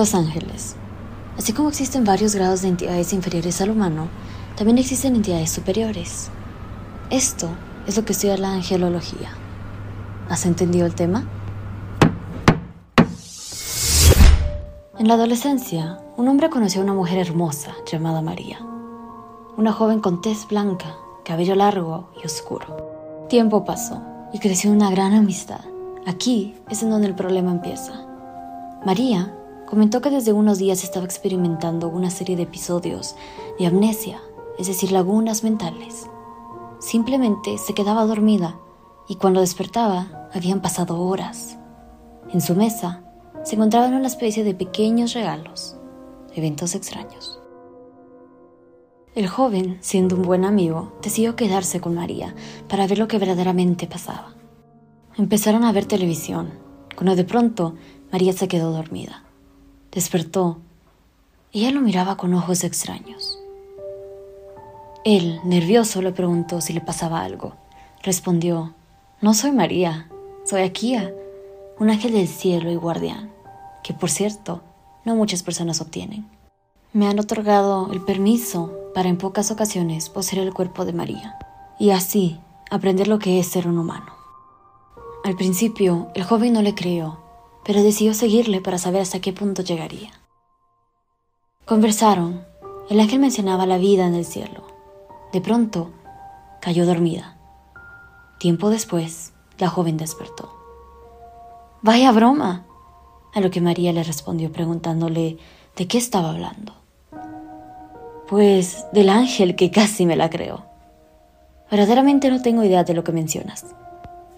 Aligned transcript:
Los 0.00 0.14
ángeles. 0.14 0.76
Así 1.36 1.52
como 1.52 1.68
existen 1.68 2.04
varios 2.04 2.34
grados 2.34 2.62
de 2.62 2.68
entidades 2.68 3.12
inferiores 3.12 3.60
al 3.60 3.68
humano, 3.68 4.08
también 4.56 4.78
existen 4.78 5.14
entidades 5.14 5.50
superiores. 5.50 6.30
Esto 7.10 7.50
es 7.86 7.98
lo 7.98 8.06
que 8.06 8.14
estudia 8.14 8.38
la 8.38 8.54
angelología. 8.54 9.28
¿Has 10.30 10.46
entendido 10.46 10.86
el 10.86 10.94
tema? 10.94 11.28
En 14.98 15.06
la 15.06 15.12
adolescencia, 15.12 15.98
un 16.16 16.28
hombre 16.28 16.48
conoció 16.48 16.80
a 16.80 16.84
una 16.84 16.94
mujer 16.94 17.18
hermosa 17.18 17.74
llamada 17.84 18.22
María. 18.22 18.58
Una 19.58 19.74
joven 19.74 20.00
con 20.00 20.22
tez 20.22 20.48
blanca, 20.48 20.96
cabello 21.26 21.54
largo 21.56 22.08
y 22.22 22.24
oscuro. 22.24 23.26
Tiempo 23.28 23.66
pasó 23.66 24.00
y 24.32 24.38
creció 24.38 24.72
una 24.72 24.90
gran 24.90 25.12
amistad. 25.12 25.60
Aquí 26.06 26.54
es 26.70 26.82
en 26.82 26.88
donde 26.88 27.08
el 27.08 27.14
problema 27.14 27.50
empieza. 27.50 28.06
María 28.86 29.36
comentó 29.70 30.00
que 30.00 30.10
desde 30.10 30.32
unos 30.32 30.58
días 30.58 30.82
estaba 30.82 31.06
experimentando 31.06 31.88
una 31.88 32.10
serie 32.10 32.34
de 32.36 32.42
episodios 32.42 33.14
de 33.56 33.66
amnesia, 33.66 34.20
es 34.58 34.66
decir, 34.66 34.90
lagunas 34.90 35.44
mentales. 35.44 36.10
Simplemente 36.80 37.56
se 37.56 37.72
quedaba 37.72 38.04
dormida 38.04 38.58
y 39.08 39.14
cuando 39.14 39.40
despertaba 39.40 40.28
habían 40.34 40.60
pasado 40.60 41.00
horas. 41.00 41.56
En 42.32 42.40
su 42.40 42.56
mesa 42.56 43.04
se 43.44 43.54
encontraban 43.54 43.94
una 43.94 44.08
especie 44.08 44.42
de 44.42 44.54
pequeños 44.54 45.14
regalos, 45.14 45.76
eventos 46.34 46.74
extraños. 46.74 47.40
El 49.14 49.28
joven, 49.28 49.78
siendo 49.80 50.16
un 50.16 50.22
buen 50.22 50.44
amigo, 50.44 50.92
decidió 51.00 51.36
quedarse 51.36 51.80
con 51.80 51.94
María 51.94 52.34
para 52.68 52.88
ver 52.88 52.98
lo 52.98 53.06
que 53.06 53.18
verdaderamente 53.18 53.86
pasaba. 53.86 54.34
Empezaron 55.16 55.64
a 55.64 55.72
ver 55.72 55.86
televisión, 55.86 56.50
cuando 56.96 57.14
de 57.14 57.24
pronto 57.24 57.74
María 58.10 58.32
se 58.32 58.48
quedó 58.48 58.72
dormida. 58.72 59.29
Despertó 59.92 60.58
y 61.50 61.62
ella 61.62 61.72
lo 61.72 61.80
miraba 61.80 62.16
con 62.16 62.32
ojos 62.34 62.62
extraños. 62.62 63.38
Él, 65.04 65.40
nervioso, 65.44 66.00
le 66.00 66.12
preguntó 66.12 66.60
si 66.60 66.72
le 66.72 66.80
pasaba 66.80 67.22
algo. 67.22 67.54
Respondió, 68.02 68.74
No 69.20 69.34
soy 69.34 69.50
María, 69.50 70.08
soy 70.44 70.62
Akia, 70.62 71.12
un 71.78 71.90
ángel 71.90 72.12
del 72.12 72.28
cielo 72.28 72.70
y 72.70 72.76
guardián, 72.76 73.30
que 73.82 73.92
por 73.92 74.10
cierto, 74.10 74.62
no 75.04 75.16
muchas 75.16 75.42
personas 75.42 75.80
obtienen. 75.80 76.26
Me 76.92 77.08
han 77.08 77.18
otorgado 77.18 77.90
el 77.92 78.00
permiso 78.00 78.72
para 78.94 79.08
en 79.08 79.16
pocas 79.16 79.50
ocasiones 79.50 80.08
poseer 80.08 80.42
el 80.42 80.54
cuerpo 80.54 80.84
de 80.84 80.92
María 80.92 81.38
y 81.78 81.90
así 81.90 82.38
aprender 82.70 83.08
lo 83.08 83.18
que 83.18 83.40
es 83.40 83.46
ser 83.48 83.66
un 83.66 83.78
humano. 83.78 84.12
Al 85.24 85.34
principio, 85.34 86.08
el 86.14 86.24
joven 86.24 86.52
no 86.52 86.62
le 86.62 86.74
creyó 86.74 87.19
pero 87.64 87.82
decidió 87.82 88.14
seguirle 88.14 88.60
para 88.60 88.78
saber 88.78 89.02
hasta 89.02 89.20
qué 89.20 89.32
punto 89.32 89.62
llegaría. 89.62 90.10
Conversaron. 91.64 92.44
El 92.88 92.98
ángel 92.98 93.20
mencionaba 93.20 93.66
la 93.66 93.78
vida 93.78 94.06
en 94.06 94.14
el 94.14 94.24
cielo. 94.24 94.66
De 95.32 95.40
pronto, 95.40 95.90
cayó 96.60 96.86
dormida. 96.86 97.36
Tiempo 98.38 98.70
después, 98.70 99.32
la 99.58 99.68
joven 99.68 99.96
despertó. 99.96 100.52
Vaya 101.82 102.10
broma, 102.10 102.66
a 103.34 103.40
lo 103.40 103.50
que 103.50 103.60
María 103.60 103.92
le 103.92 104.02
respondió 104.02 104.50
preguntándole 104.50 105.38
de 105.76 105.86
qué 105.86 105.98
estaba 105.98 106.30
hablando. 106.30 106.74
Pues 108.28 108.86
del 108.92 109.08
ángel 109.08 109.56
que 109.56 109.70
casi 109.70 110.06
me 110.06 110.16
la 110.16 110.30
creó. 110.30 110.64
Verdaderamente 111.70 112.30
no 112.30 112.42
tengo 112.42 112.64
idea 112.64 112.84
de 112.84 112.94
lo 112.94 113.04
que 113.04 113.12
mencionas. 113.12 113.64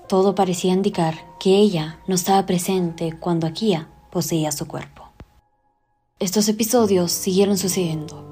Todo 0.09 0.35
parecía 0.35 0.73
indicar 0.73 1.15
que 1.39 1.57
ella 1.57 2.01
no 2.07 2.15
estaba 2.15 2.45
presente 2.47 3.17
cuando 3.19 3.47
Akia 3.47 3.89
poseía 4.11 4.53
su 4.53 4.67
cuerpo. 4.67 5.03
Estos 6.19 6.49
episodios 6.49 7.11
siguieron 7.11 7.59
sucediendo. 7.59 8.29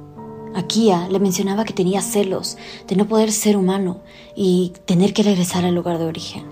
Akia 0.54 1.08
le 1.08 1.18
mencionaba 1.20 1.64
que 1.64 1.72
tenía 1.72 2.02
celos 2.02 2.56
de 2.86 2.96
no 2.96 3.06
poder 3.06 3.32
ser 3.32 3.56
humano 3.56 4.00
y 4.36 4.72
tener 4.84 5.12
que 5.12 5.22
regresar 5.22 5.64
al 5.64 5.74
lugar 5.74 5.98
de 5.98 6.06
origen. 6.06 6.46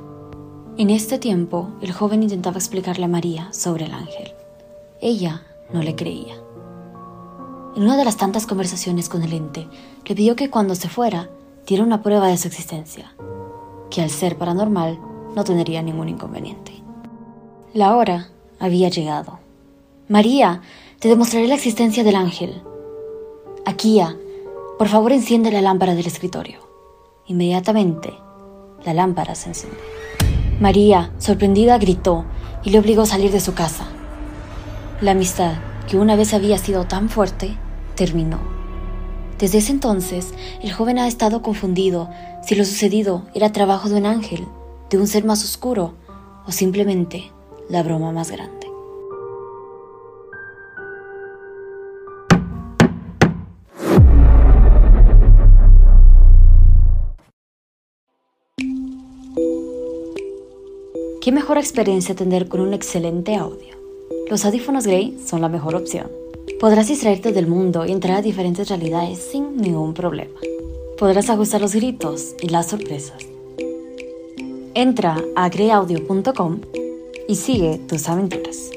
En 0.79 0.91
este 0.91 1.19
tiempo, 1.19 1.71
el 1.81 1.93
joven 1.93 2.23
intentaba 2.23 2.59
explicarle 2.59 3.05
a 3.05 3.09
María 3.09 3.53
sobre 3.53 3.87
el 3.87 3.93
ángel. 3.93 4.33
Ella 5.01 5.43
no 5.73 5.83
le 5.83 5.97
creía. 5.97 6.35
En 7.77 7.83
una 7.83 7.97
de 7.97 8.05
las 8.05 8.17
tantas 8.17 8.47
conversaciones 8.47 9.09
con 9.09 9.23
el 9.23 9.33
ente, 9.33 9.69
le 10.07 10.15
pidió 10.15 10.37
que 10.37 10.51
cuando 10.51 10.75
se 10.75 10.89
fuera, 10.89 11.31
diera 11.67 11.85
una 11.85 12.03
prueba 12.03 12.29
de 12.29 12.39
su 12.39 12.49
existencia, 12.49 13.15
que 13.91 14.03
al 14.03 14.11
ser 14.11 14.39
paranormal 14.39 14.99
no 15.39 15.45
tendría 15.45 15.83
ningún 15.83 16.09
inconveniente. 16.09 16.73
La 17.73 17.95
hora 17.95 18.27
había 18.59 18.89
llegado. 18.89 19.39
María, 20.09 20.63
te 20.99 21.09
demostraré 21.09 21.47
la 21.47 21.55
existencia 21.55 22.03
del 22.03 22.17
ángel. 22.17 22.61
Akia, 23.65 24.17
por 24.79 24.89
favor 24.89 25.13
enciende 25.13 25.53
la 25.53 25.63
lámpara 25.63 25.95
del 25.95 26.09
escritorio. 26.09 26.59
Inmediatamente, 27.29 28.13
la 28.85 28.95
lámpara 28.95 29.37
se 29.37 29.51
encendió. 29.51 29.79
María, 30.59 31.13
sorprendida, 31.19 31.79
gritó 31.79 32.25
y 32.65 32.71
le 32.71 32.81
obligó 32.81 33.03
a 33.03 33.07
salir 33.07 33.31
de 33.31 33.39
su 33.39 33.55
casa. 33.55 33.87
La 35.01 35.13
amistad, 35.13 35.53
que 35.87 35.99
una 35.99 36.17
vez 36.17 36.35
había 36.35 36.59
sido 36.59 36.87
tan 36.87 37.09
fuerte, 37.09 37.57
terminó. 37.95 38.41
Desde 39.39 39.59
ese 39.59 39.71
entonces, 39.71 40.35
el 40.65 40.73
joven 40.73 40.99
ha 40.99 41.07
estado 41.07 41.43
confundido 41.43 42.11
si 42.43 42.57
lo 42.57 42.65
sucedido 42.65 43.23
era 43.35 43.53
trabajo 43.53 43.89
de 43.89 43.99
un 43.99 44.07
ángel 44.07 44.49
de 44.91 44.99
un 44.99 45.07
ser 45.07 45.25
más 45.25 45.45
oscuro 45.45 45.95
o 46.47 46.53
simplemente 46.53 47.31
la 47.69 47.83
broma 47.83 48.13
más 48.13 48.31
grande. 48.31 48.67
¿Qué 61.21 61.33
mejor 61.33 61.59
experiencia 61.59 62.15
tener 62.15 62.49
con 62.49 62.61
un 62.61 62.73
excelente 62.73 63.37
audio? 63.37 63.77
Los 64.31 64.47
audífonos 64.47 64.87
Grey 64.87 65.19
son 65.27 65.43
la 65.43 65.51
mejor 65.51 65.75
opción. 65.75 66.11
Podrás 66.59 66.89
distraerte 66.89 67.33
del 67.33 67.47
mundo 67.47 67.85
y 67.85 67.93
entrar 67.93 68.17
a 68.17 68.23
diferentes 68.23 68.69
realidades 68.71 69.19
sin 69.19 69.59
ningún 69.59 69.93
problema. 69.93 70.41
Podrás 70.97 71.29
ajustar 71.29 71.61
los 71.61 71.75
gritos 71.75 72.35
y 72.41 72.49
las 72.49 72.69
sorpresas 72.69 73.38
Entra 74.75 75.17
a 75.35 75.49
greaudio.com 75.49 76.61
y 77.27 77.37
sigue 77.37 77.79
tus 77.89 78.09
aventuras. 78.09 78.71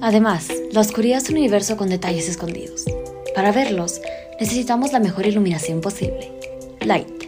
Además, 0.00 0.48
la 0.72 0.80
oscuridad 0.80 1.18
es 1.18 1.28
un 1.30 1.36
universo 1.36 1.76
con 1.76 1.88
detalles 1.88 2.28
escondidos. 2.28 2.84
Para 3.34 3.52
verlos, 3.52 4.00
necesitamos 4.40 4.92
la 4.92 5.00
mejor 5.00 5.26
iluminación 5.26 5.80
posible. 5.80 6.32
Light, 6.80 7.24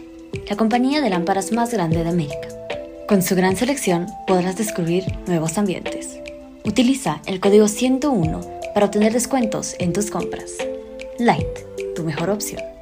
la 0.49 0.57
compañía 0.57 1.01
de 1.01 1.09
lámparas 1.09 1.51
más 1.51 1.71
grande 1.71 2.03
de 2.03 2.09
América. 2.09 2.47
Con 3.07 3.21
su 3.21 3.35
gran 3.35 3.55
selección 3.55 4.07
podrás 4.27 4.57
descubrir 4.57 5.03
nuevos 5.27 5.57
ambientes. 5.57 6.19
Utiliza 6.65 7.21
el 7.25 7.39
código 7.39 7.67
101 7.67 8.41
para 8.73 8.87
obtener 8.87 9.13
descuentos 9.13 9.75
en 9.79 9.93
tus 9.93 10.09
compras. 10.09 10.51
Light, 11.19 11.45
tu 11.95 12.03
mejor 12.03 12.29
opción. 12.29 12.72